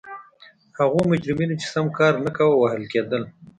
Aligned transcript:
هغو 0.79 0.99
مجرمینو 1.11 1.59
چې 1.61 1.67
سم 1.73 1.85
کار 1.97 2.13
نه 2.25 2.31
کاوه 2.37 2.55
وهل 2.59 2.83
کېدل. 2.93 3.23